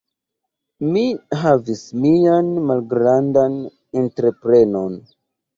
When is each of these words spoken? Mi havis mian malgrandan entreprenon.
Mi 0.95 1.03
havis 1.41 1.83
mian 2.05 2.49
malgrandan 2.71 3.61
entreprenon. 4.03 4.99